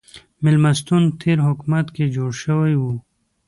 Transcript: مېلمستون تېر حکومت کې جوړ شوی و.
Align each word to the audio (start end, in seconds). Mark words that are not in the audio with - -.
مېلمستون 0.43 1.03
تېر 1.21 1.37
حکومت 1.47 1.87
کې 1.95 2.05
جوړ 2.15 2.31
شوی 2.43 2.73
و. 2.77 2.83